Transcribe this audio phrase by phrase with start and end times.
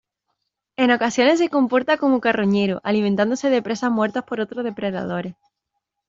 [0.77, 5.35] En ocasiones se comporta como carroñero, alimentándose de presas muertas por otros depredadores.